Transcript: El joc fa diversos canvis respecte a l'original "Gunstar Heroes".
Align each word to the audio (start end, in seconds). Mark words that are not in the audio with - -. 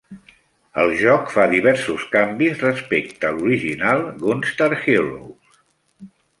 El 0.83 0.93
joc 1.01 1.27
fa 1.33 1.45
diversos 1.51 2.07
canvis 2.15 2.65
respecte 2.69 3.31
a 3.31 3.33
l'original 3.37 4.05
"Gunstar 4.27 4.73
Heroes". 4.83 5.65